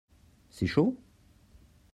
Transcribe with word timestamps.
C'est 0.49 0.65
chaud? 0.65 0.97